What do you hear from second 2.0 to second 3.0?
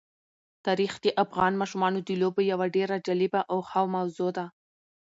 د لوبو یوه ډېره